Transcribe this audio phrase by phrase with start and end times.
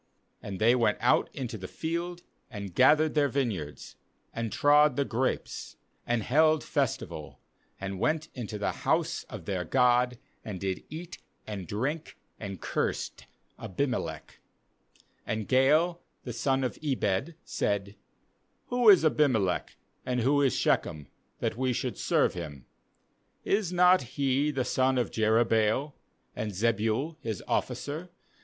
[0.43, 3.97] 27And they went out into the field, and gathered their vineyards,
[4.33, 5.75] and trod the grapes,
[6.07, 7.39] and held festival,
[7.79, 13.27] and went into the house of their god, and did eat and drink, and cursed
[13.59, 14.39] Abimelech.
[15.27, 17.95] 28And Gaal the son of Ebed said:
[18.69, 22.65] 'Who is Abimelech, and who is Shechem, that we should serve him?
[23.45, 25.93] is not he the son of Jerubbaal?
[26.35, 28.09] and Zebul his officer?